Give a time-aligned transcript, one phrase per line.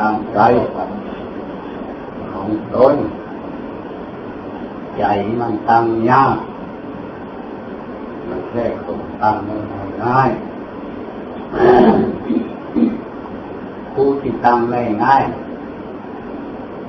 [0.00, 0.38] ตั้งใจ
[2.32, 2.96] ของตน
[4.98, 5.04] ใจ
[5.40, 6.38] มันตั้งยาก
[8.28, 9.56] มันแค่ตรงตั้งไม่
[10.04, 10.30] ง่าย
[13.92, 15.24] ผู้ที่ตั้งไม่ง่าย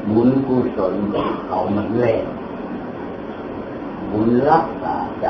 [0.09, 0.93] บุญกุศล
[1.45, 2.25] เขามันเล่น
[4.11, 5.25] บุญรักษาใจ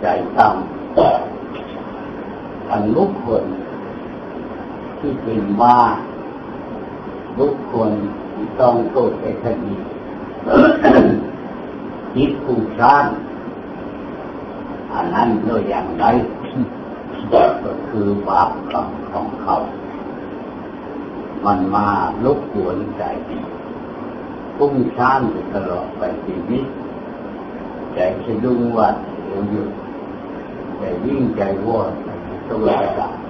[0.00, 0.06] ใจ
[0.38, 0.54] ตั้ง
[2.70, 3.44] อันลุกคน
[5.00, 5.78] ที่เป็นว่า
[7.38, 7.92] ลุกคน
[8.60, 9.74] ต้องโตไปคดี
[12.14, 13.06] จิตผู้ชาน
[14.92, 16.04] อันนั้นด้วยอย่างไร
[17.64, 19.56] ก็คือบาปกรรมของเขา
[21.44, 21.88] มันมา
[22.24, 23.02] ลุกหวนใจ
[24.56, 26.64] พุ่งชานอยู่ตลอดไปชีวิต
[27.94, 28.96] ใจสะดุ้งวัด
[29.50, 29.66] อยู่
[30.78, 31.92] ใจวิ่งใจวอด
[32.48, 33.29] ตัวระดับอ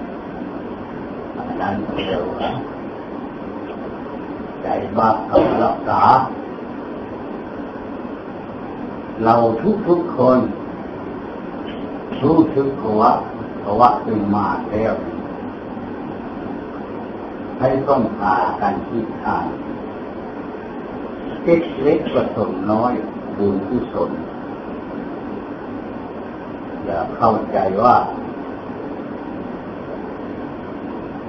[1.61, 2.49] นั้นเรียกว่า
[4.61, 4.67] ใจ
[4.97, 6.01] บาปกับรักษา
[9.23, 10.39] เราทุกทุกคน
[12.23, 12.67] รู้สึก
[13.01, 13.11] ว่า
[13.63, 14.93] ภาวะเป็นมาแล้ว
[17.59, 19.45] ให้ต้องพากันที่ทาง
[21.43, 22.93] เล็กเล็กประสมน้อย
[23.37, 24.11] บุญกุศล
[26.83, 27.95] อย่าเข้าใจว่า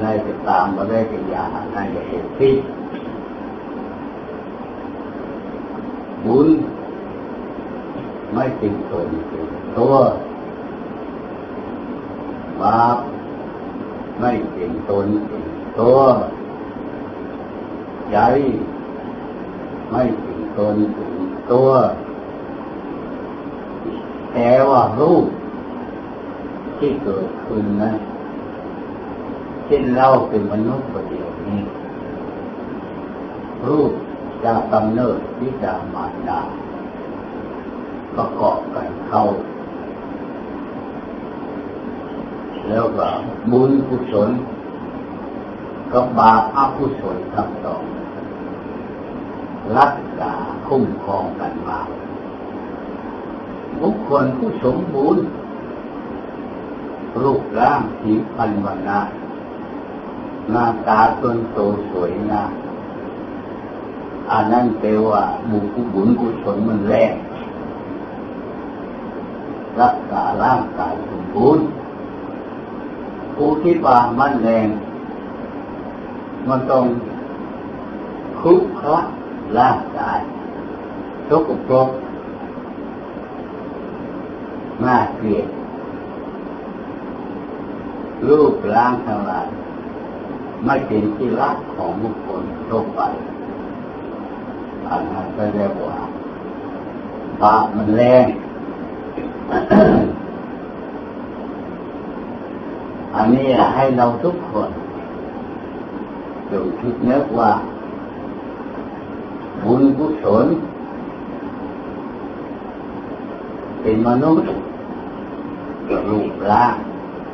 [0.03, 2.55] ได้จะตามมาได้เป็นอย่างนั้นอย่เห็นที่
[6.25, 6.49] บุญ
[8.35, 9.47] ไม่เป็นตนเป็น
[9.79, 9.95] ตัว
[12.61, 12.99] บาป
[14.21, 15.45] ไม่เป็นตนเป็น
[15.81, 15.99] ตัว
[18.13, 18.19] ใจ
[19.91, 21.15] ไม่เป็นตนเป็น
[21.53, 21.69] ตัว
[24.33, 25.27] แต่ว่ารูป
[26.79, 27.93] ที่เกิดขึ้นนะ
[29.67, 31.63] เช่นเราเป็นมนุษย์ประเดียวนี้
[33.69, 33.93] รูป
[34.45, 36.43] จะกำเนิดที่จะมาดา
[38.17, 39.25] ประกอบกันเข้า
[42.69, 43.09] แล้วก็
[43.51, 44.31] บุญกุศล
[45.93, 47.83] กับบาปอกุศลทั้งสอง
[49.77, 50.33] รักษา
[50.69, 51.81] คุ้มครองกันมา
[53.81, 55.25] บุคคลผู้สมบูรณ์
[57.23, 59.01] รูปร่างผิวพรรณวันนะ
[60.51, 61.59] หน้าตาต้นโต
[61.91, 62.53] สวยงาม
[64.31, 65.65] อันนั้นแปลว่าบุญ
[65.95, 67.15] บุญกุศลมันแรง
[69.81, 71.65] รักษาร่างกายสมบูรณ์
[73.35, 74.69] ผู้ที่ว่ามันแรง
[76.49, 76.85] มันต้อง
[78.41, 79.07] คุกคลัก
[79.59, 80.21] ร่างกาย
[81.29, 81.89] ทุกปรก
[84.85, 85.47] น่าเกลียด
[88.29, 89.47] รูปร่างทั้งหลาย
[90.65, 93.01] ไม่เป็นที่รักของบุคคลทั่วไป
[94.89, 95.97] อันนั้นก็เรียกว่า
[97.43, 98.27] บาปมันแรง
[103.15, 104.71] อันนี้ให้เราทุกคน
[106.51, 107.53] จงคิดนึกว่า
[109.63, 110.47] บุญกุศล
[113.81, 114.45] เป็นมนุษย์
[116.09, 116.75] รูปร่าง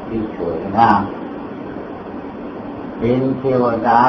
[0.08, 1.00] ที่สวยงาม
[2.98, 4.02] เป็นเทวดา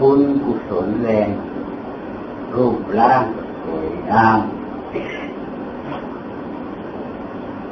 [0.00, 1.28] บุญกุศลแรง
[2.54, 3.24] รูปร่าง
[3.64, 4.38] สวยงาม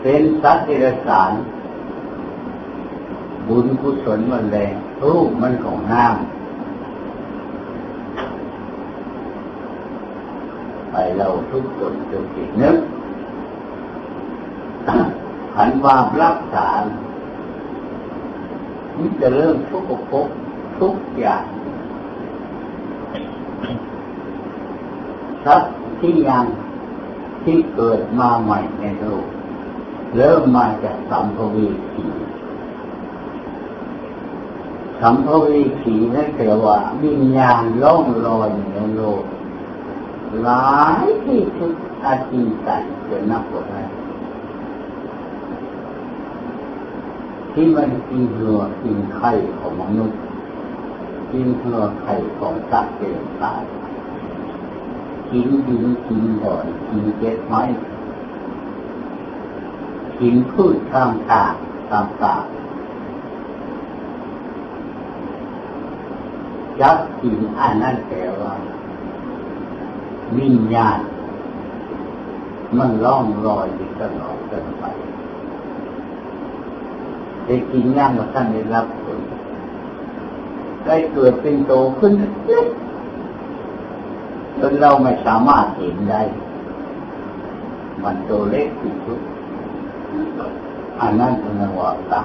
[0.00, 1.32] เป็นสัตว์เดรัจฉาน
[3.48, 4.72] บุญกุศลมันแรง
[5.03, 6.25] รูปมันของน้ำ
[10.91, 12.76] ไปเราทุกคนจงคิดนึก
[15.56, 16.69] หันความรักษา
[18.99, 20.28] มันจะเริ่มทุกข์ภพ
[20.81, 21.44] ทุกอย่าง
[25.44, 25.62] ทัก
[26.00, 26.47] ที่ยัง
[27.44, 29.27] ที่เกิดมาใหม่ในโลก
[30.16, 32.06] เริ่มมาจากสัมภวีสี
[35.01, 39.24] สัมภวีสีนั่นแปลว่าวิญญาณล่องลอยในโลก
[40.42, 41.74] หลายที่สุด
[42.04, 42.51] อาชีพ
[43.09, 43.83] จะนับว่าได้
[47.54, 50.18] ที่มันกินเหือกินไข่ของมนุษย์
[51.33, 53.62] กินเหือไข่ของสัตว์เป็นตาย
[55.30, 57.62] กินดินกินบ่อนกินเก็ดไม้
[60.21, 61.45] กินพืชข้างทา
[61.92, 62.54] ต่างๆ
[66.80, 68.54] ยักกินอันนั้นแปลว่า
[70.36, 71.01] วิญญาณ
[72.78, 74.84] มันล่องลอยอยู่ตลอดจนไป
[77.46, 79.20] ได้กินย่างมาท่านได้รับผล
[80.84, 82.12] ได้เกิดเป็นโตขึ้น
[82.46, 82.66] เล็ก
[84.60, 86.22] จนเราไม่สามารถเห็นได้
[88.02, 89.20] มันโตเล็กที่สุด
[91.00, 92.22] อันนั้นเป็นวาตา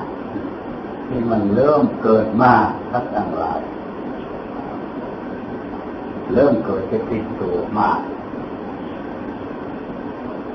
[1.07, 2.53] ที่มันเริ่มเกิดมา
[2.91, 3.61] ทักต่างหลาย
[6.33, 7.99] เริ่มเกิดจะติดตัวมาก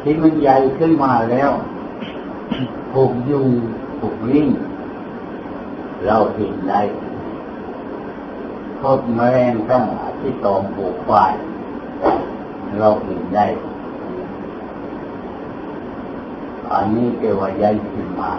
[0.00, 1.50] ที่มันใหญ่ขึ้นมาแล้ว
[2.93, 3.40] ผูกยุ
[4.05, 4.49] งผูกลิง
[6.06, 6.81] เราเห็นได้
[8.81, 9.85] พบแมลงทั้ง
[10.21, 11.35] ที่ตอมผูกควาย
[12.79, 13.47] เราเห็นได้
[16.71, 18.33] อันนี้เกี่ยวกับใหญ่ขึ้นมา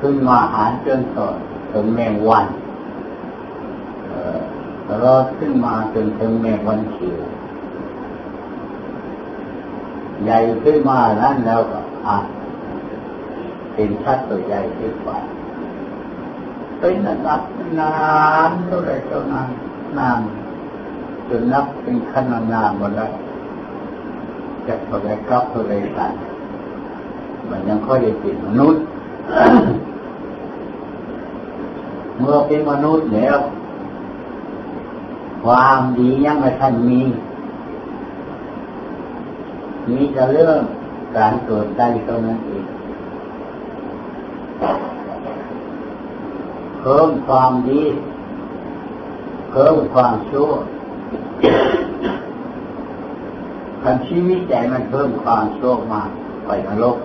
[0.00, 1.26] ขึ้นมาหารจนต่อ
[1.72, 2.46] ถึงแมงวัน
[5.02, 7.20] รอดขึ้นมาจนถึงแมงวันเขียว
[10.24, 12.16] ใหญ่ขึ้นมานั้นแล้วก็อะ
[13.80, 15.08] เป็นชัดตัวใหญ่ขึ้นไป
[16.78, 16.94] เป็น
[17.26, 17.42] นับ
[17.78, 17.94] นา
[18.48, 19.48] นเท่าไรเท่านาน
[19.98, 20.20] นาน
[21.28, 23.10] จนนับเป็นขนาดนานหมดแล้ว
[24.66, 26.12] จะเท่าไรกับเท่าไรกัน
[27.48, 28.82] มันยังค่อยจะเป็นมนุษย์
[32.18, 33.38] เมื่อเป็นมนุษย์แล้ว
[35.44, 37.00] ความดียังไม่ทันมี
[39.88, 40.58] มีจะเรื่อง
[41.16, 42.59] การเกิดได้เท่านั้นเอง
[46.80, 47.82] เพิ่มความดี
[49.50, 50.50] เพิ่มความชั่ว
[53.82, 56.02] คันชีวิตใจมันเพิ่มความชั่วมา
[56.46, 56.96] ไปนรก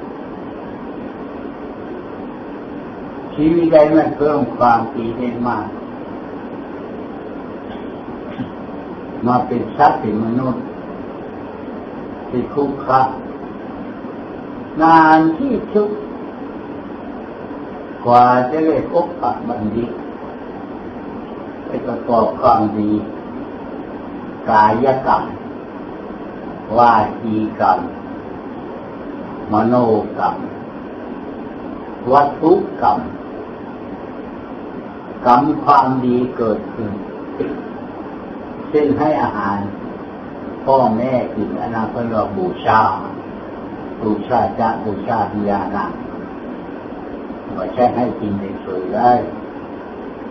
[3.36, 5.68] ชีวิตใจมันเพิ่มความดีได้มาก
[9.28, 10.64] มาเป็นสัตว์เป็นมนุษย์
[12.30, 13.02] ที่คุกคะ
[14.82, 15.90] นานที่ชุด
[18.06, 19.92] กว่าจะได้พบกับบัณฑิต
[21.66, 22.92] ไปประกอบความดี
[24.50, 25.24] กายกรรม
[26.78, 27.80] วาจีกรรม
[29.52, 29.76] มโน
[30.18, 30.36] กรรม
[32.12, 33.00] วัตถุกรรม
[35.26, 36.92] กรรมความดีเกิดขึ้น
[38.70, 39.58] เช่นให้อาหาร
[40.66, 42.82] พ่อแม่กินอนาคตบูชา
[44.02, 45.86] บูชาจะบูชาพิยานา
[47.56, 49.12] ว่าใช้ให้กินในสวยได้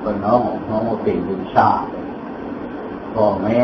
[0.03, 1.69] ก็น้องน้องเป็นบุญชา
[3.15, 3.61] พ่อแม่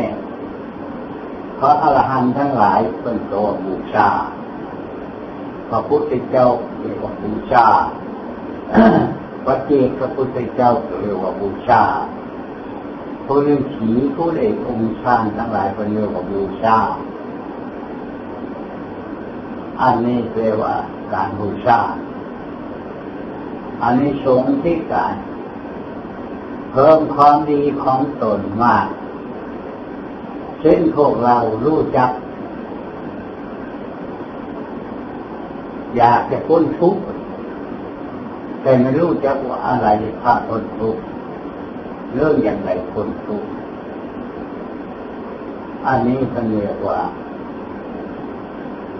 [1.58, 4.08] พระอรหันต์ทั้งหลายเป็นตัวบูชา
[5.68, 6.46] พระพุทธเจ้า
[6.80, 7.66] เรียกว่าบูชา
[9.44, 10.70] พระเจ้าพระพุทธเจ้า
[11.00, 11.82] เรียกว่าบูชา
[13.26, 16.78] ผู้ฤาษีผู้เอกองค์ชาทั้งหลายเป็นเรียกว่าบูชา
[19.80, 20.74] อันนี้เรียกว่า
[21.12, 21.78] การบูชา
[23.82, 25.15] อันนี้สงที่การ
[26.73, 28.87] เพิ่มความดีของตนมาก
[30.61, 32.11] เช่นพวกเรารู้จัก
[35.97, 37.03] อยากจะพ้นทุกข์
[38.62, 39.88] แต่ไม่รู้จักว่าอะไร
[40.23, 41.03] พาพ้นทุกข์
[42.12, 43.49] เรื่องอย่างไรพ้นทุกข์
[45.87, 47.00] อันนี้เป็นเรียกว่า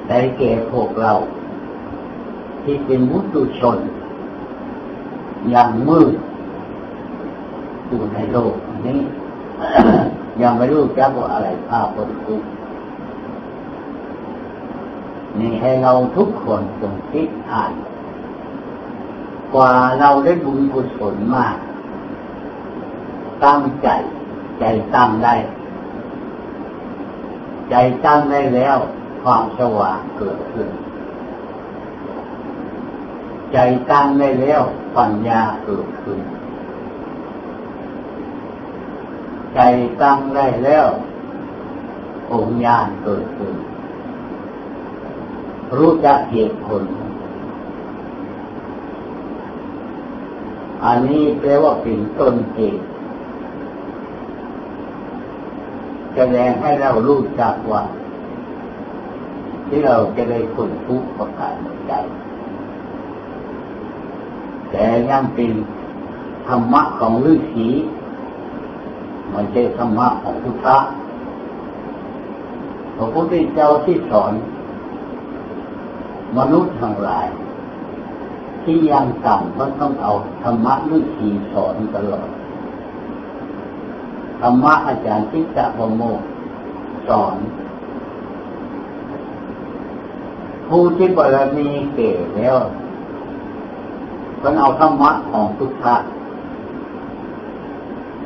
[0.09, 1.13] ได้แก่พวกเรา
[2.63, 3.79] ที่เป็นมุตุชน
[5.55, 6.15] ยังมืด
[7.89, 8.55] อยู่ในโลก
[8.87, 9.01] นี้
[10.43, 12.35] ยังไม่รู้จักว่าอะไรภาพคนทุ
[15.39, 17.73] นี่ให้เราทุกคนจงคิดอ่าน
[19.55, 21.57] กว่าเราได้บุญกุศลมาก
[23.45, 23.89] ตั้งใจ
[24.61, 25.35] ใจตั้งได้
[27.71, 27.75] ใจ
[28.05, 28.77] ตั้งได้แล้ว
[29.23, 30.69] ความสว่างเกิดขึ้น
[33.53, 33.59] ใจ
[33.91, 34.63] ตั้งได้แล้ว
[34.97, 36.19] ปัญญาเกิดขึ้น
[39.55, 39.59] ใจ
[40.03, 40.89] ตั้งได้แล้ว
[42.33, 43.55] องญาณเกิดขึ้น
[45.77, 46.83] รู้จักเหตุผล
[50.85, 52.85] อันนี้แปลว่าเป็นต้นเหตุ
[56.15, 57.83] แสดงให้เรารู้จักว่า
[59.67, 61.55] ที่เราจะได้ผลทุกข์ประการ
[61.89, 61.93] ใจ
[64.71, 65.51] แต่ยังเป็น
[66.49, 67.69] ธรรมะของฤาษี
[69.31, 70.79] ไม่ใช่ธรรมะของพุทธะ
[72.97, 74.33] พระพุทธเจ้าที่สอน
[76.39, 77.27] มนุษย์ทั้งหลาย
[78.63, 80.13] ที่ยังต่ำก็ต้องเอา
[80.43, 82.29] ธรรมะฤาษีสอนตลอด
[84.41, 86.21] ธรรมะอาจารย์ทิจะพโมก
[87.09, 87.37] สอน
[90.69, 92.59] ผู้ที่บารมีเก่แล้ว
[94.41, 95.97] เพิ่นเอาธรรมะของพุทธะ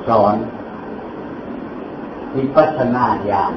[0.09, 0.37] สอน
[2.35, 3.54] วิปัสสนาญาณ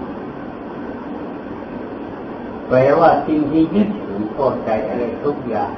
[2.68, 5.72] แปลว่าสิ่งที่ยึดถือพอใจอะไรทุกอย่าง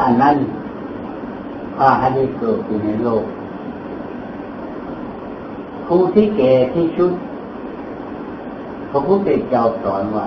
[0.00, 0.36] อันนั้น
[1.76, 3.24] พาให้ได้เกิดอยู่ในโลก
[5.86, 7.12] ผู้ที่แก่ที่ชุด
[8.90, 10.26] พระพุทธเจ้าสอนว่า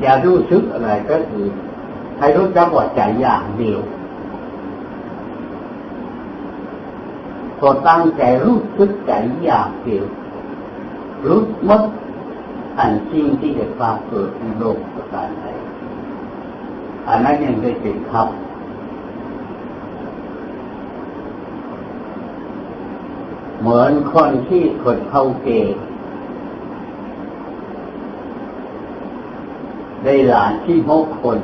[0.00, 1.46] อย่ารู้สึกอะไรก็คือ
[2.20, 3.80] ให้รู้จักว่าใจอย่างเดียว
[7.58, 9.12] พอตั้งใจรู้สึกใจ
[9.44, 10.04] อย่างเดียว
[11.26, 11.82] รู้มัด
[12.78, 15.46] อันจริงที่จะปรากฏในโลกประการใด
[17.08, 18.28] อันนั้นยังได้เป็นครับ
[23.60, 25.82] เหมือนคนที่คนเข้าเกณฑ์
[30.04, 31.38] ได้หลานที่หกคน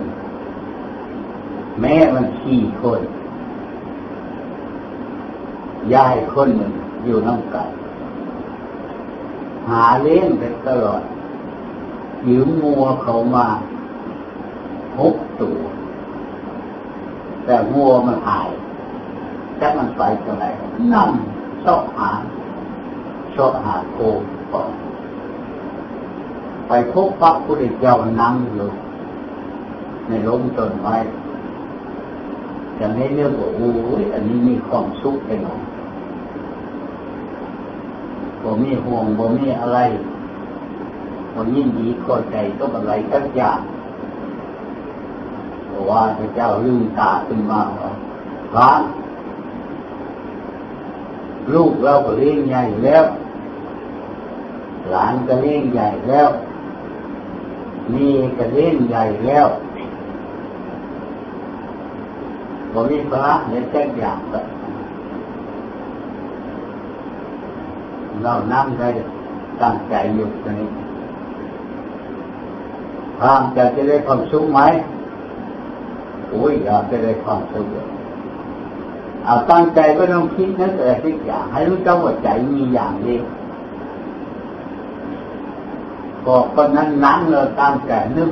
[1.80, 3.00] แม่มันสี่คน
[5.95, 6.73] ยายคนหนึ่ง
[7.04, 7.71] อยู่น้ำกัน
[9.68, 11.02] หาเลี้ยงไปตลอด
[12.28, 13.47] ยืมงัวเขามา
[14.99, 15.59] หกตัว
[17.45, 18.49] แต่งัวมันหาย
[19.61, 20.49] จะมันไปเท่าไหร่
[20.95, 21.11] นั่ง
[21.64, 22.11] ชอบหา
[23.35, 23.99] ชอบหาโค
[24.52, 24.71] ก่อน
[26.68, 28.68] ไปพบพระพุทธเจ้านั่งอยู่
[30.09, 30.95] ในร่มต้นไม้
[32.78, 35.61] จะไม่เรื่องว่าโอ้ยอันนี้มีความสุขไปหน่อย
[38.42, 39.78] บ่มีห่วงบ่มีอะไร
[41.35, 43.61] บ่ยินดีก็ใจก็อะไรสักอย่าง
[45.66, 47.92] เพราะว่าพระเจ้าลืมตาขึ้นมาว่า
[48.52, 48.71] พระ
[51.54, 53.04] ลูกเราก็เลี้ยงใหญ่แล้ว
[54.90, 56.28] หลานก็เลี้ยงใหญ่แล้ว
[57.92, 59.47] มีกระเล่นใหญ่แล้ว
[62.76, 64.40] บริพระในแจ้งอย่างก็
[68.23, 68.88] เรานั่งได้
[69.62, 70.71] ตั้งใจอยู่ตรงนี้
[73.21, 74.61] ทางจะจะได้ความสุขไหม
[76.30, 77.66] โอ้ยอยากจะได้ความสุข
[79.25, 83.25] เอาตั้งใจก็ต้องคิดนั่นแต่ทุกอย่างให้รู้จักว่าใจมีอย่างเดียว
[86.26, 88.30] บอกคนนั้นนั่งเราตามใจนึก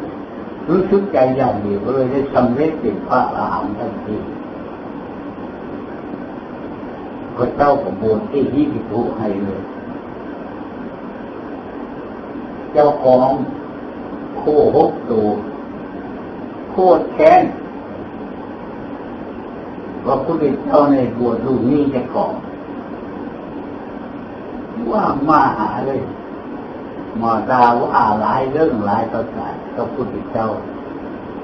[0.71, 4.17] รู้สึกใจอย่างเดียวเลยได้สำเร็จเป็นพระอรหันต์ทันที
[7.37, 9.63] พระเจ้าของบูที่ที่พิทุให้เลย
[12.73, 13.29] เจ้าของ
[14.39, 14.43] โค
[14.77, 15.29] หกตัว
[16.71, 17.45] โคตรแค้น
[20.07, 22.35] ว่าผู้เป็นเจ้าในบวชลูกนี้จะก่อน
[24.91, 26.01] ว่ามาหาเลย
[27.23, 30.49] มาดาว่าหลายเรื่องหลายประการก็พุทธเจ้า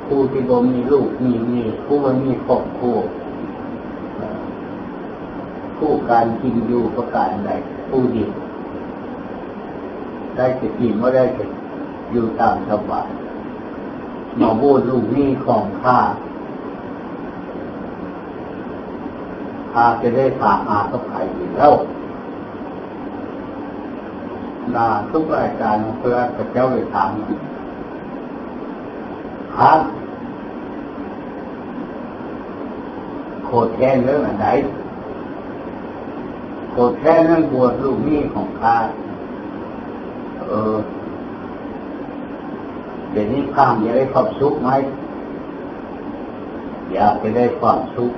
[0.06, 2.96] ผู้ที่บ่มีลูกมีมีผู้บ่มีครอบครัว
[5.80, 7.50] ผู้การกินอยู่ประการใด
[7.88, 8.24] ผู้ดี
[10.34, 11.44] ได้จะกินไม่ได้จะ
[12.12, 13.08] อยู่ตามสบาย
[14.40, 15.98] มาบูดลูกนี้ของข้า
[19.72, 21.74] ข้าจะได้ถามอาก็ไปอยู่แล้ว
[24.74, 27.10] นาทุกรายการเพื่อพระเจ้าไปถาม
[29.56, 29.80] ครับ
[33.44, 34.48] โคตรแค้นเรื่องอะไร
[36.72, 38.76] โคตรแค้นเรื่องบวชลูกนี้ของข้า
[40.48, 40.76] เออ
[43.10, 44.70] เดี๋ยวนี้ข้ามจะได้ความสุขไหม
[46.92, 48.12] อยากจะได้ความสุข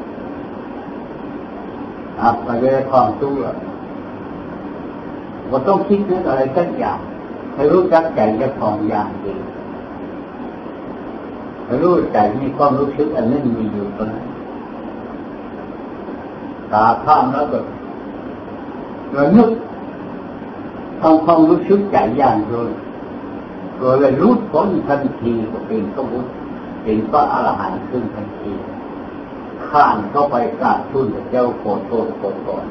[2.20, 3.54] อับมาได้ความสุขหรอ
[5.50, 6.98] ก็ต้องคิดนึกอะไรสักอย่าง
[7.54, 9.34] ให้รู้จักใจจะของอย่างดี
[11.64, 14.26] ให้รู้ใจมีความรู้สึกอันนั้นมีอยู่ตรงนั้น
[16.72, 17.58] ตาข้ามแล้วก็
[19.16, 19.50] รานึก
[21.00, 22.68] ทำความรู้สึกใจอย่างเดียว
[23.80, 26.26] ก็เลยรู้พ้นทันทีก็เป็นพระพุทธ
[26.82, 28.52] เป็นพระอรหันต์ขึ้นทันที
[29.68, 32.66] ข้านเข้าไปกราบทูลเจ้าโคโทษโคตร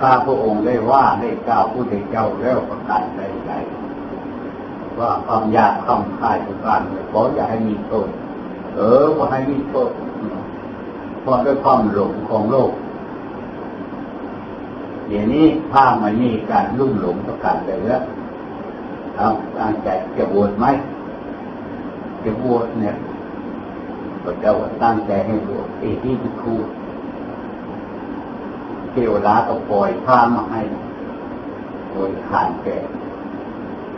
[0.00, 3.50] ข้าพระองค์ได้ว่าได้กล่าวผู้ใดเจ้าแล้วประกาศใจใจ
[4.98, 6.80] ว่าความยากความคายประการ
[7.12, 8.08] ขออย่าให้มีโทษ
[8.76, 9.90] เออว่าให้มีโทษ
[11.20, 12.70] เพราะด้วยความหลงของโลก
[15.10, 18.02] เดี๋ยวนี้ถ้ามันมีการลุ่มหลงประการใดแล้ว
[19.16, 20.66] เอาตั้งใจจะบวชไหม
[22.24, 22.94] จะบวชเนี่ย
[24.22, 26.54] พระเจ้าตั้งใจให้บวชเอที่ครู
[28.92, 30.60] เทวดาก็ปล่อยผ้ามาให้
[31.90, 32.76] โดยขานแก่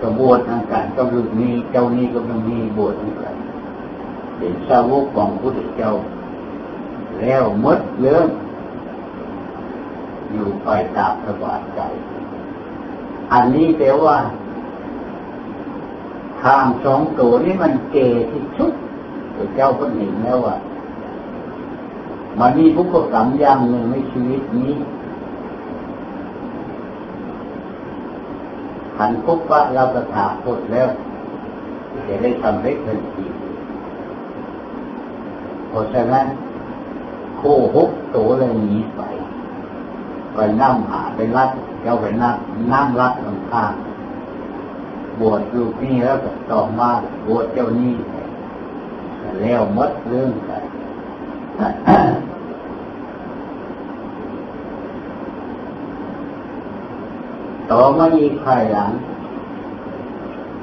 [0.02, 3.34] กระบวชทางการก็ลูกนี้เจ้านี้ก็ต้องมีบวชเหมือนกัน
[4.38, 5.92] เป็นสาวกของพุทธเจ้า
[7.20, 8.26] แล้วมดเรื่อง
[10.32, 11.80] อยู่ไปตามสบายใจ
[13.32, 14.16] อันนี้แปลว่า
[16.42, 17.96] ทางสองตัวนี้มันเก
[18.30, 18.72] ที่ชุด
[19.36, 20.56] พระเจ้าก็เห็นแล้วว่า
[22.40, 24.72] มันมีผู้กรรมอย่างหนึ่งในชีวิตนี้
[28.96, 30.88] ขันพบว่าเราจะถาคตแล้ว
[32.08, 33.24] จะได้ทำได้ทันที
[35.68, 36.26] เพราะฉะนั้น
[37.38, 37.42] โค
[37.76, 39.00] หกตัวเลยหนีไป
[40.34, 41.50] ไปนั่งหาไปรัด
[41.82, 42.36] เจ้าไปนั่ง
[42.72, 43.72] นั่งรัดลงข้าง
[45.20, 46.90] บวชลูกนี่แล้วก็ต่อมา
[47.26, 47.94] บวชเจ้านี่
[49.40, 50.62] แล้วมดเรื่องกัน
[57.70, 58.90] ต่อมาอีกภายหลัง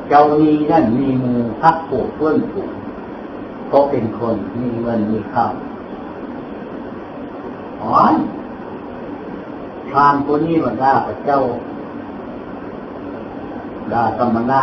[0.09, 2.71] เจ้านี้นั่นมีมือพักปลูกเพื่อนปลูก
[3.71, 5.53] ก็เป็นคนมีเงินมีข้าว
[7.81, 7.89] อ๋อ
[9.93, 11.39] ทางคนนี้มันได้พระเจ้า
[13.91, 14.61] ได้สมณะ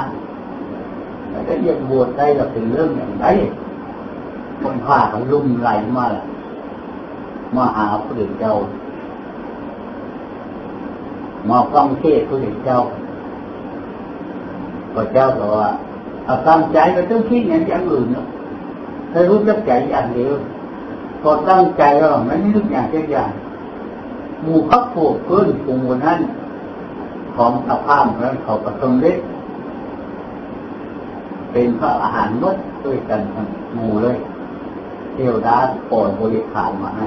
[1.30, 3.26] แต่ก็ยังบวชได้เราเป็นเรื่องอย่างไร
[4.62, 6.06] คนพากันลุ่มไหลมา
[7.56, 8.54] มาหาพระเจ้า
[11.48, 12.80] มาฟังเทศพระเจ้า
[14.94, 15.70] พระเจ้าบอกว่า
[16.24, 18.26] เอาตั้งใจไปต้องคิดอย่างอย่างอื่นเนาะ
[19.12, 20.34] ถ้ารู้จักใจอย่างเดียว
[21.22, 23.30] พอตั้งใจแล้วไม่รู้อย่างเช่นอย่าง
[24.42, 26.20] หมู่พักผูกขึ้นกลุ่มนั้น
[27.36, 29.18] ของสภาพนั้นเขาประสงเล็ก
[31.52, 34.18] เป็นพระอาหารมดด้วยกันทั้งหมู่เลย
[35.12, 35.56] เทวดา
[35.90, 37.06] ปล่อยบริขารมาให้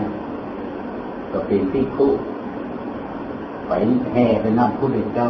[1.31, 2.11] ก็เป็นที่คู่
[3.67, 3.71] ไป
[4.13, 5.29] แห่ไปนั่งผู้เด็เจ้า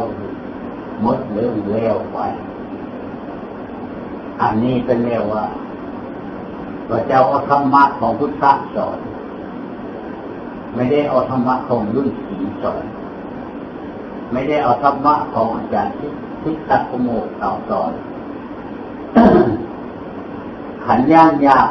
[1.04, 2.18] มดเรื่องแล้วไป
[4.40, 5.44] อันนี้เป็นเรียกว่า
[6.88, 8.98] พระเจ้าเอาธรรมะของพุทธะสอน
[10.74, 12.84] ไม่ได้เอาธรรมะของรุ่นสีสอน
[14.32, 16.10] ไม่ได้เอาธรรมะของอาจารย์ที่
[16.42, 17.92] ทิตักโมกเ่าสอน
[20.84, 21.70] ขันย่างยาก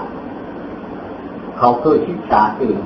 [1.58, 2.80] เขาเคยชิดษาตื่น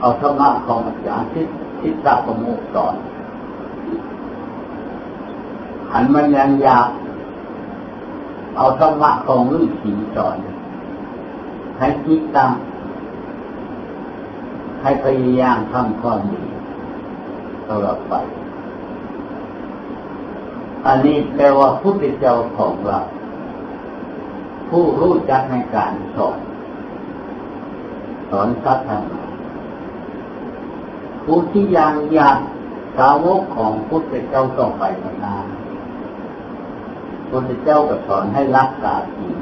[0.00, 1.42] เอาธรรมะของอาจารย์ทิ
[1.80, 2.94] ทิตักโมกสอน
[5.90, 6.88] ขันมันยังยาก
[8.56, 10.36] เอาธรรมะของฤาษีสอน
[11.78, 12.50] ให้คิดตาม
[14.82, 16.44] ให้พยายามทำความดี
[17.68, 18.14] ตลอดไป
[20.86, 23.00] อันนี้แปลว่าผู้เป็นเจ้าของเรา
[24.68, 26.38] ผู้รู้จักในการสอน
[28.30, 29.10] สอนสัตว์
[31.24, 32.38] ผู้ที่ยังอยาก
[32.96, 34.82] สาวกของพุทธเจ้าต่อไป
[35.24, 35.46] นาน
[37.30, 39.36] พุทธเจ้าก็สอนให้รักษาศีล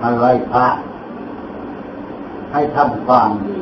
[0.00, 0.66] ให้ไหว้พระ
[2.52, 3.60] ให้ทำความดี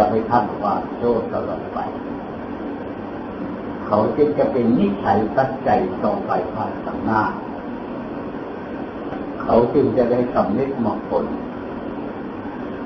[0.00, 1.78] อย่าไปทำควาโชั่วตลอดไป
[3.86, 7.22] เขาจึงจะเป็นนิสัยปัจจัยต่อไปภายข้างหน้า
[9.42, 11.24] เขาจึงจะได้สำเร็จมรรคผล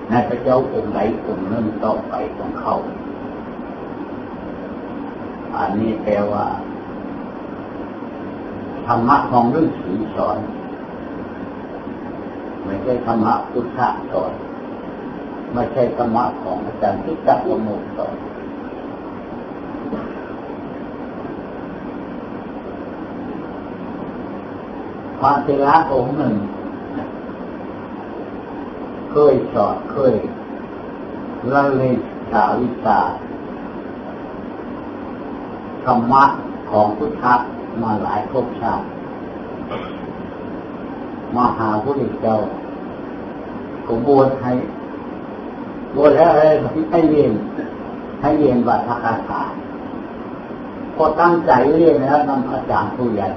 [0.09, 2.74] ในพระเจ้าองค์ไหนองค์นั้นต่อไปของเขา
[5.57, 6.46] อันนี้แปลว่า
[8.87, 10.38] ธรรมะของฤาษีสอน
[12.64, 14.33] ไม่ใช่ธรรมะพุทธะสอน
[15.54, 18.14] ไม่ใช่ธรรมะของอาจารย์ทิจักรโมกสอน
[25.20, 26.34] พระเทระองค์หนึ่ง
[29.10, 30.14] เคยสอนเคย
[31.52, 31.98] ละเลง
[32.30, 32.98] สาวิชา
[35.84, 36.24] ธรรมะ
[36.70, 37.34] ของพุทธะ
[37.82, 38.84] มาหลายภพชาติ
[41.34, 42.38] มาหาพระเจ้า
[43.86, 44.52] ก็บวชให้
[45.94, 46.30] บวชแล้ว
[46.90, 47.33] ให้เรียน
[48.22, 49.42] ให้เรียนวัดคาถา
[50.96, 53.28] พอตั้งใจเรียนแล้วนำอาจารย์ผู้ใหญ่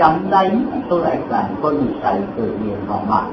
[0.00, 0.40] จำได้
[0.86, 3.28] เท่าไรกันก็มีใจเคยเรียนมามาก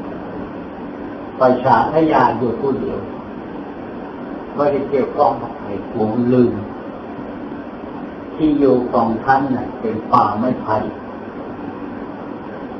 [1.37, 2.99] ไปชาทยาอยู่ผู้เดียว
[4.55, 6.53] ไม่ได้เกี่ยวข้องกับใครกลัวลืม
[8.35, 10.75] ที่อยู่ของท่านน่ะเป็นป่าไม้ไผ่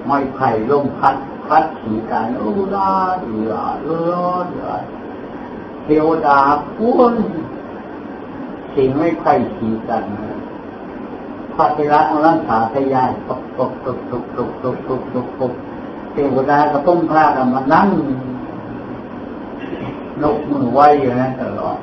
[0.06, 1.16] ไม้ไผ่ลมพัด
[1.48, 3.54] พัดถีกันโอ้ลาเดือ
[3.84, 4.72] เลือดเดือ
[5.86, 6.40] เทวดา
[6.76, 7.14] พ้น
[8.76, 10.04] สิ่งไม่ไผ่ถีกัน
[11.56, 15.54] พระเทระรักษาพยายตกตกตกตกตกตกตกตกตก
[16.14, 17.90] เทวดาก็ต้องพากันมานั่ง
[20.22, 21.78] นกมือไหวอยู่นะตลอด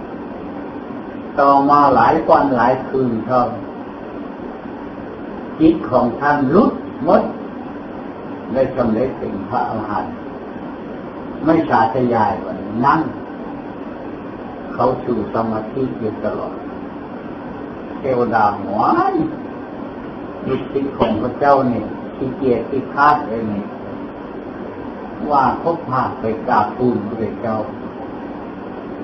[1.38, 3.48] ต่อมาหลายวันหลายคืนท่า
[5.60, 6.72] จิตของท่านลุด
[7.06, 7.22] มด
[8.52, 10.14] ได้สำเร็จเป็นพระอรหันต์
[11.44, 13.00] ไม่สาธยายวันนั่ง
[14.82, 16.54] เขาชูสมาธิอยู่ตลอด
[17.98, 18.80] เทวดาหัว
[20.46, 23.64] จิตติของพระเจ้าเนี่ยที่เกียรติคาดเลยนี่
[25.30, 27.56] ว่าพบภาไปกราบทูลพระเจ้า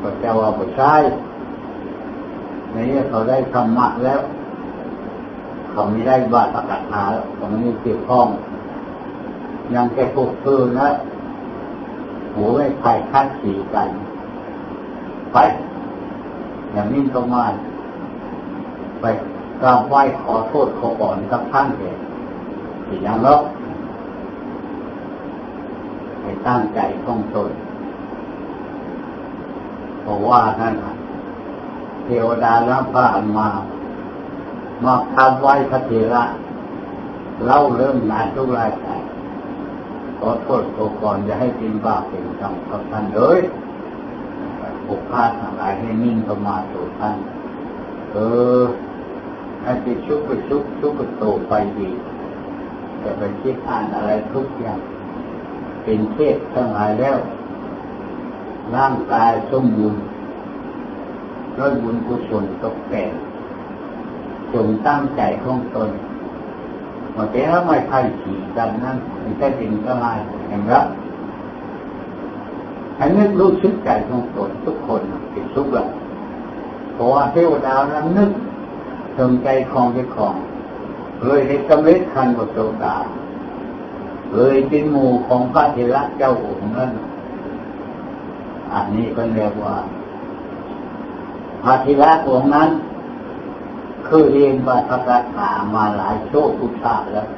[0.03, 0.95] พระเจ้าว่าไม่ใช่
[2.73, 4.21] ในนี้เขาได้ธรรมะแล้ว
[5.71, 8.27] เขาไม่ได้บาตรกัหาแล้วเขาไม่ได้เกี่ยวข้อง
[9.75, 10.89] ยังแค่พวกเธอนะ
[12.35, 13.91] หัวไม่ไผ่คัดสีกัน
[15.33, 15.39] ไป
[16.77, 17.45] อย่างนี้ก็มา
[19.01, 19.05] ไป
[19.63, 21.97] กราบไหว้ขอโทษขออ่อนกับท่านเลย
[22.87, 23.41] สิ่อย่างแล้ว
[26.21, 27.53] ให้ตั้งใจต้องตน
[30.03, 30.75] เพราะว่านั่น
[32.05, 33.49] เทวดาแล้วพระอันมา
[34.85, 36.25] มาทำไหว้พระเถระ
[37.45, 38.89] เล่าเรื่องงานทุกรายใจ
[40.19, 43.41] ขอโทษขอก่อนจะให้เป็นบาปเป็นกรรมกับท่านเลย
[44.87, 47.17] ผูกพาดทางหลายให้นิ่งเข้ามาสู่ท่าน
[48.13, 48.17] เอ
[48.61, 48.63] อ
[49.63, 51.89] ให้ไปชุบไปชุบชุบไปโตไปดี
[53.03, 54.81] จะไปคิดอ่านอะไรทุกอย่าง
[55.83, 57.19] เป็นเทศทั้งหลายแล้ว
[58.77, 60.03] ร่างกายสมบูรณ์
[61.57, 63.11] ด้วยบุญกุศลตกแต่ง
[64.53, 65.91] จงตั้งใจของตน
[67.17, 70.19] มาแล้วไม่ใช่ฉีกันนั่นไม่ใช่เป็นก็ลาย
[70.49, 70.87] แห่งรัก
[72.97, 75.01] ให้นึกรู้ชึกใจของตนทุกคน
[75.33, 75.87] เป็นทุกข์ละ
[76.95, 78.31] เพราะว่าเทวดานั้นนึก
[79.17, 80.35] ถึงใจของใจของ
[81.23, 82.97] เลยให้กำเนิดคันบทโสดา
[84.35, 86.91] เลยเป็นหมู่ของพระเทระเจ้าองค์นั้น
[88.73, 89.77] อันนี้ก็เรียกว่า
[91.63, 92.71] พระเทระองค์นั้น
[94.07, 97.29] คือเรียนบาตรถามาหลายโชคทุกชาติแล้ว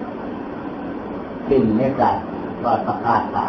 [1.48, 2.16] สิ่งนี้กัน
[2.64, 2.92] บาตร
[3.34, 3.46] ถา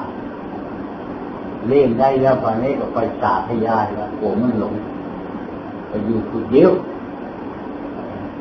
[1.67, 4.74] เล่นได้แล้วตอนนี้ก็ไปสาธยายแล้วผมมันหลง
[5.88, 6.72] ไปอยู่คนเดียว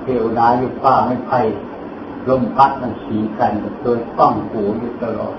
[0.03, 1.41] เทวดาอยู่ป้าไม่ไพ่
[2.29, 3.53] ลมพัดมันสีกัน
[3.83, 5.35] โดยป้องหูอยู่ตลอด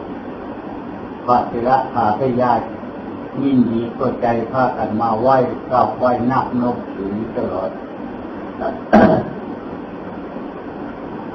[1.25, 2.59] พระเทระสาธยาย
[3.41, 5.35] ยินดีก็ใจพากันมาไหว้
[5.69, 7.69] กราบไหว้นับนกถือตลอด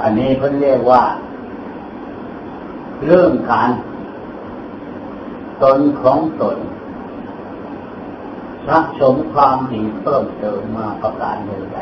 [0.01, 1.03] อันนี้เขาเรียกว่า
[3.05, 3.71] เรื่องการ
[5.63, 6.59] ตนของตน
[8.67, 11.79] สะสมความดีเพิ่มเติมมาประการหนึ่งใด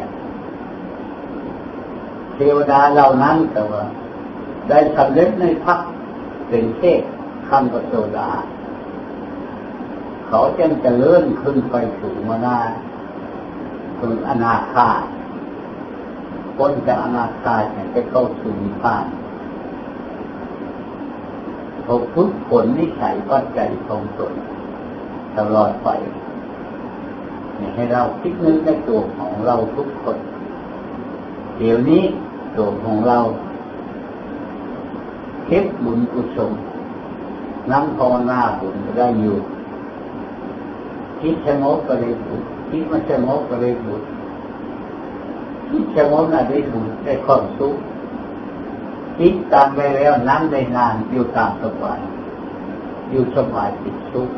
[2.35, 3.85] เทวดาเหล่านั้นแต่ว่า
[4.69, 5.79] ได้สำเร็จในพัก
[6.49, 7.03] เป็นเทพ
[7.49, 8.31] ขั้นปโสดา
[10.29, 12.59] เขาจึงจะเลื่อนขึ้นไปสู่มานา
[14.01, 14.91] ถึงอนาคา
[16.57, 17.55] คนจากอนาคา
[17.95, 19.05] จะเข้าสู่นิพพาน
[21.85, 24.33] เขาฝึกฝนนิสัยปัจจัยทรงตน
[25.37, 25.89] ตลอดไป
[27.75, 30.19] ให้เราคิดนึกในตัวของเราทุกคน
[31.59, 32.03] เดี๋ยวนี้
[32.57, 33.19] ตัวของเรา
[35.47, 36.53] เก็บบุญกุศล
[37.71, 39.37] น้ำภาวนาบุญได้อยู่
[41.21, 44.03] คิดสงบก็ได้บุญคิดไม่สงบก็ได้บุญ
[45.69, 47.77] คิดสงบน่ะได้บุญได้ความสุข
[49.19, 52.01] คิดตามไปแล้วนั่งได้นานอยู่ตามสบาย
[53.11, 54.31] อยู่สบายติดสุข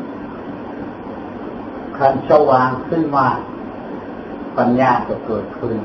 [1.97, 3.27] คันสว่างขึ้นมา
[4.57, 5.75] ปัญญาจะเกิดขึ้น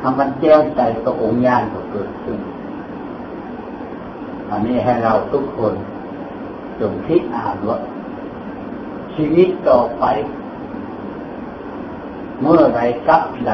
[0.00, 2.38] ทำมันแจ้งใจก็องค์ญาณก็เกิดขึ้น
[4.50, 5.74] อันนี้ให้เราทุกคน
[6.80, 7.78] จงคิดอ่านว่า
[9.14, 10.04] ชีวิตต่อไป
[12.40, 13.52] เมื่อไรกับใด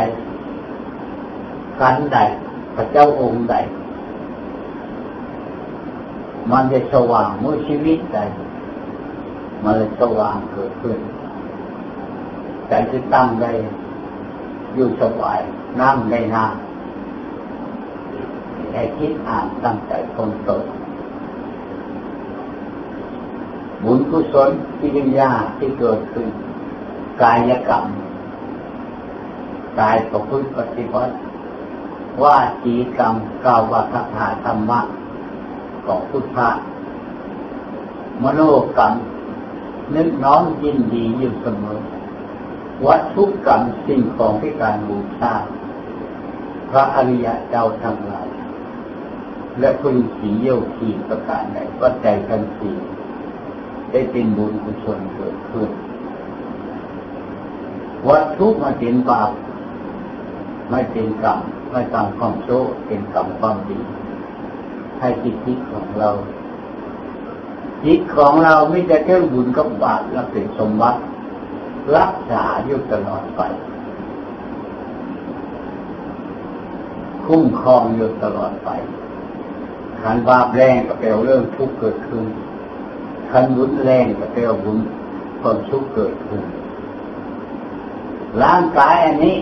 [1.81, 2.19] กันใด
[2.75, 3.55] พระเจ้าองค์ใด
[6.51, 8.19] มันจะสว่างเมื่อชีวิตใด
[9.65, 10.99] มันจะสว่างเกิดขึ้น
[12.69, 13.53] ใจจะตั้งได้
[14.75, 15.41] อยู่สบาย
[15.81, 16.55] นั่งได้นาน
[18.73, 20.65] ให้คิดอ่านตั้งใจคงตน
[23.83, 26.29] บุญกุศลที่วิญญาที่เกิดขึ้น
[27.23, 27.85] กายกรรม
[29.81, 31.15] กายประพฤติปฏิบัติ
[32.23, 34.81] ว่าจีกรรมกาวว่าคถาธรรมะ
[35.85, 36.51] ของพุทธะ
[38.23, 38.41] มโน
[38.79, 38.95] กรรม
[39.95, 41.81] นึกน้อมยินดีอยู่เสมอ
[42.87, 45.35] วัตถุกรรมสิ่งของที่การบูชา
[46.71, 48.29] พระอริยะเจ้าทั้งหลาย
[49.61, 52.71] และคุณสีเยี่ยวขีประการใดก็ใจกันสี
[53.91, 55.71] ได้เป็นบุญกุศลเกิดขึ้น
[58.09, 59.33] วัตถุมาเป็นบาป
[60.71, 61.39] ไม่เป็นกรรม
[61.71, 63.79] ไม่ตามความโชคเป็นกรรมความดี
[65.03, 66.11] ให้จิตทิของเรา
[67.85, 71.01] จิตของเราไม่จะเจ้าบุญกับบาปและเป็นสมบัติ
[71.97, 73.41] รักษาอยู่ตลอดไป
[77.27, 78.71] คุ้มครองอยู่ตลอดไป
[80.01, 82.25] ขันบาปแรงก็แปลเรื่องทุกข์เกิดขึ้น
[83.31, 84.79] ขันบุญแรงก็แปลบุญ
[85.41, 86.43] ความทุกข์เกิดขึ้น
[88.43, 89.37] ร่างกายอันนี้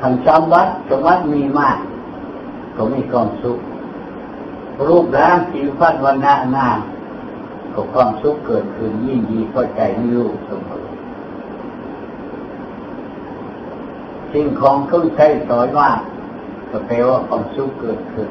[0.00, 1.78] ขันจำวัดสมวัดมีมาก
[2.76, 3.58] ก็มีความสุข
[4.84, 6.68] รูปร่างผิวพรรณวันหน้าหน้า
[7.74, 10.72] ก็ความสุขเกิดขึ้นยิ่งดีพอใจไม่รู้สมอ
[14.32, 15.90] สิ่งของเครื่องใช้สอยมา
[16.70, 18.30] ก็แปลว่าความสุขเกิดขึ้น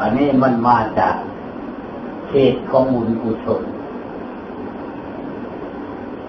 [0.00, 1.14] อันนี้มันมาจาก
[2.28, 3.62] เขตของบุญกุศล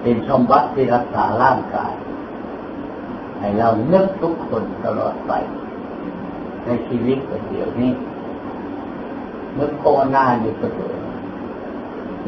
[0.01, 1.93] เป็นสมบัติที่รักษาร่างกาย
[3.39, 5.31] ให้เรานึกทุกคนตลอดไป
[6.65, 7.17] ในชีวิต
[7.49, 7.91] เดียวนี้
[9.59, 10.95] นึกโคหน้าอยู่เสมอ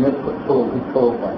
[0.02, 1.36] นึกพุทโธพุทโตก่อน